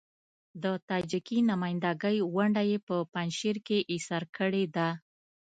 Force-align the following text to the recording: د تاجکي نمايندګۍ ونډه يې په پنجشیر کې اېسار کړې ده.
د 0.63 0.65
تاجکي 0.89 1.39
نمايندګۍ 1.51 2.17
ونډه 2.35 2.63
يې 2.69 2.77
په 2.87 2.95
پنجشیر 3.13 3.57
کې 3.67 3.77
اېسار 3.93 4.23
کړې 4.37 4.63
ده. 4.75 4.89